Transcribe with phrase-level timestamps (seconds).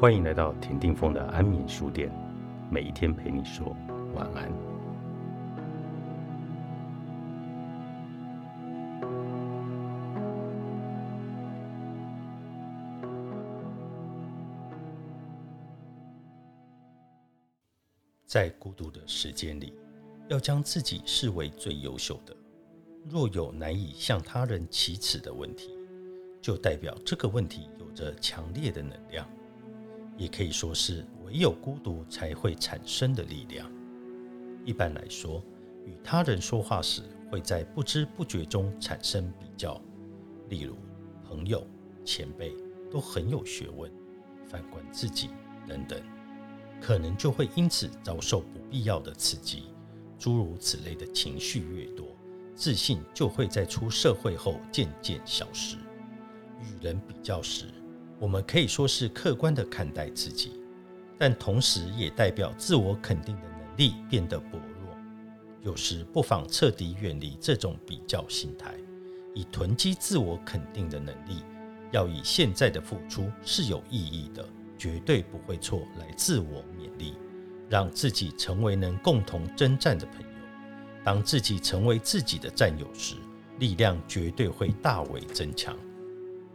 [0.00, 2.10] 欢迎来到田定峰的安眠书店，
[2.70, 3.76] 每一天陪你说
[4.14, 4.50] 晚安。
[18.24, 19.74] 在孤独的时间里，
[20.28, 22.34] 要将自己视为最优秀的。
[23.06, 25.76] 若有难以向他人启齿的问题，
[26.40, 29.28] 就代表这个问题有着强烈的能量，
[30.20, 33.72] 也可以说是唯有孤独才会产生的力量。
[34.66, 35.42] 一般来说，
[35.86, 39.80] 与他人说话时，会在不知不觉中产生比较，
[40.50, 40.76] 例如
[41.24, 41.66] 朋友、
[42.04, 42.54] 前辈
[42.90, 43.90] 都很有学问，
[44.46, 45.30] 反观自己
[45.66, 45.98] 等等，
[46.82, 49.64] 可能就会因此遭受不必要的刺激。
[50.18, 52.06] 诸如此类的情绪越多，
[52.54, 55.78] 自信就会在出社会后渐渐消失。
[56.60, 57.64] 与人比较时，
[58.20, 60.52] 我们可以说是客观的看待自己，
[61.18, 64.94] 但同时也代表自我肯定的能力变得薄弱。
[65.62, 68.74] 有时不妨彻底远离这种比较心态，
[69.34, 71.42] 以囤积自我肯定的能力。
[71.92, 74.46] 要以现在的付出是有意义的，
[74.78, 77.14] 绝对不会错来自我勉励，
[77.68, 80.26] 让自己成为能共同征战的朋友。
[81.02, 83.16] 当自己成为自己的战友时，
[83.58, 85.74] 力量绝对会大为增强。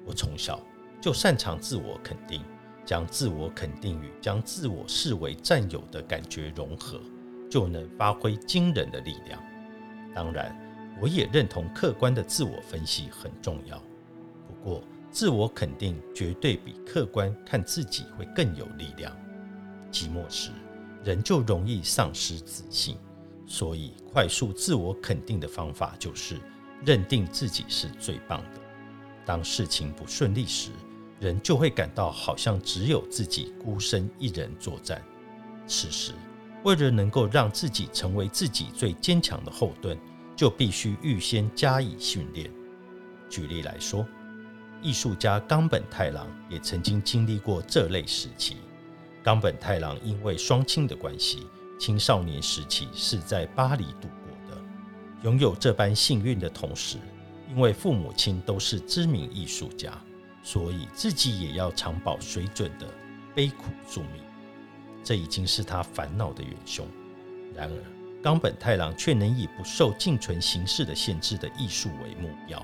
[0.05, 0.61] 我从小
[1.05, 2.41] 就擅长自我肯定，
[2.83, 6.99] 将自我肯定与将自我视为战友的感觉融合，
[7.47, 9.39] 就能发挥惊人的力量。
[10.15, 10.57] 当然，
[10.99, 13.77] 我也认同客观的自我分析很重要。
[14.47, 14.81] 不过，
[15.11, 19.15] 自我肯定绝对比客观看自己会更有力量。
[19.91, 20.49] 寂寞时，
[21.03, 22.97] 人就容易丧失自信，
[23.45, 26.39] 所以快速自我肯定的方法就是
[26.83, 28.61] 认定自己是最棒的。
[29.23, 30.71] 当事情不顺利时，
[31.19, 35.01] 人就会感到好像只有自己孤身一人作战。
[35.67, 36.13] 此时，
[36.63, 39.97] 为了能够让自己成为自己最坚强的后盾，
[40.35, 42.51] 就必须预先加以训练。
[43.29, 44.05] 举例来说，
[44.81, 48.57] 艺术家冈本太郎也曾经经历过这类时期。
[49.23, 51.47] 冈本太郎因为双亲的关系，
[51.79, 54.61] 青少年时期是在巴黎度过的。
[55.23, 56.97] 拥有这般幸运的同时，
[57.49, 59.91] 因为父母亲都是知名艺术家，
[60.45, 62.87] 所以自己也要长保水准的
[63.33, 64.21] 悲苦宿命，
[65.03, 66.87] 这已经是他烦恼的元凶。
[67.55, 72.63] 然而，冈本太郎却能以不受仅存形式的限制的艺术为目标。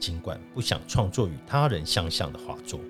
[0.00, 2.80] 尽管不想创作与他人相像的画作，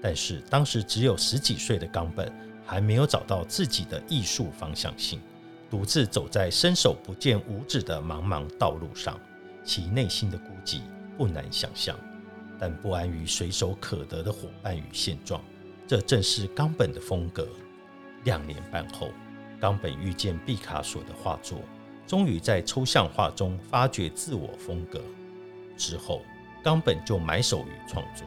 [0.00, 2.32] 但是当时只有十几岁的冈本
[2.64, 5.20] 还没有找到自己的艺术方向性，
[5.68, 9.18] 独自走在伸手不见五指的茫茫道路上。
[9.64, 10.82] 其内心的孤寂
[11.18, 11.98] 不难想象，
[12.60, 15.42] 但不安于随手可得的伙伴与现状，
[15.86, 17.48] 这正是冈本的风格。
[18.24, 19.08] 两年半后，
[19.58, 21.60] 冈本遇见毕卡索的画作，
[22.06, 25.00] 终于在抽象画中发掘自我风格。
[25.78, 26.20] 之后，
[26.62, 28.26] 冈本就埋首于创作。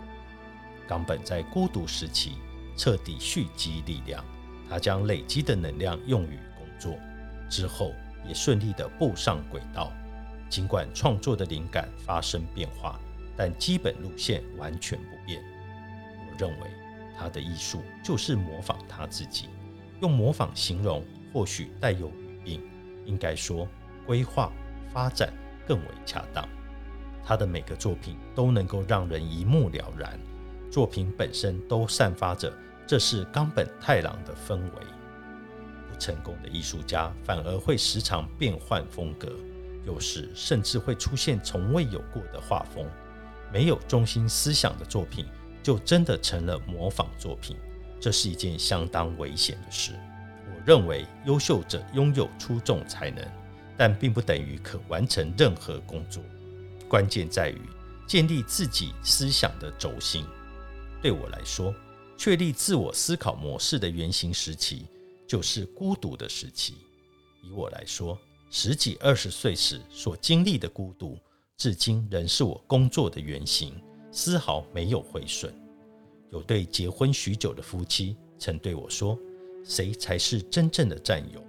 [0.87, 2.33] 冈本在孤独时期
[2.75, 4.25] 彻底蓄积力量，
[4.67, 6.97] 他将累积的能量用于工作，
[7.47, 7.93] 之后
[8.27, 9.91] 也顺利地步上轨道。
[10.49, 12.99] 尽管创作的灵感发生变化，
[13.35, 15.43] 但基本路线完全不变。
[16.29, 16.67] 我认为
[17.17, 19.49] 他的艺术就是模仿他自己，
[20.01, 22.61] 用模仿形容或许带有语病，
[23.05, 23.67] 应该说
[24.05, 24.51] 规划
[24.91, 25.33] 发展
[25.67, 26.47] 更为恰当。
[27.23, 30.19] 他的每个作品都能够让人一目了然，
[30.69, 32.53] 作品本身都散发着
[32.85, 34.85] 这是冈本太郎的氛围。
[35.89, 39.29] 不成功的艺术家反而会时常变换风格。
[39.85, 42.85] 有时甚至会出现从未有过的画风，
[43.53, 45.27] 没有中心思想的作品
[45.61, 47.55] 就真的成了模仿作品，
[48.01, 49.91] 这是一件相当危险的事。
[50.47, 53.23] 我认为优秀者拥有出众才能，
[53.77, 56.23] 但并不等于可完成任何工作。
[56.89, 57.61] 关键在于
[58.07, 60.25] 建立自己思想的轴心。
[60.99, 61.71] 对我来说，
[62.17, 64.87] 确立自我思考模式的原型时期
[65.27, 66.73] 就是孤独的时期。
[67.43, 68.17] 以我来说。
[68.55, 71.17] 十几二十岁时所经历的孤独，
[71.57, 73.73] 至今仍是我工作的原型，
[74.11, 75.53] 丝毫没有毁损。
[76.31, 79.17] 有对结婚许久的夫妻曾对我说
[79.63, 81.43] ：“谁才是真正的战友？”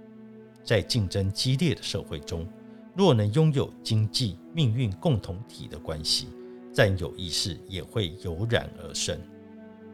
[0.63, 2.47] 在竞争激烈的社会中，
[2.95, 6.27] 若能拥有经济命运共同体的关系，
[6.73, 9.19] 战友意识也会油然而生。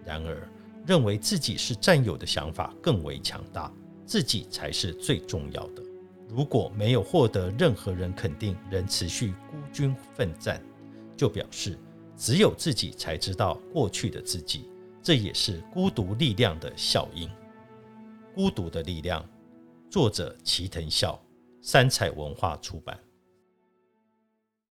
[0.05, 0.47] 然而，
[0.85, 3.71] 认为自己是战友的想法更为强大，
[4.05, 5.83] 自己才是最重要的。
[6.33, 10.63] 如果没有获得任何人肯定，仍持续孤军奋战，
[11.17, 11.77] 就表示
[12.15, 14.69] 只有自己才知道过去的自己
[15.03, 17.29] 这也是孤独力量的效应。
[18.33, 19.27] 孤独的力量，
[19.89, 21.21] 作者齐藤孝，
[21.61, 22.97] 三彩文化出版。